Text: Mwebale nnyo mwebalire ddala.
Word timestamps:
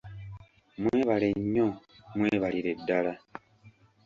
Mwebale 0.81 1.29
nnyo 1.39 1.67
mwebalire 2.17 2.71
ddala. 2.79 3.13